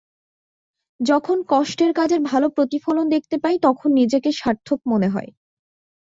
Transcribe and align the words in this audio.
যখন 0.99 1.37
কষ্টের 1.49 1.91
কাজের 1.93 2.21
ভালো 2.21 2.47
প্রতিফলন 2.49 3.05
দেখতে 3.09 3.35
পাই, 3.37 3.55
তখন 3.59 3.89
নিজেকে 3.93 4.29
সার্থক 4.31 4.79
মনে 4.85 5.07
হয়। 5.07 5.29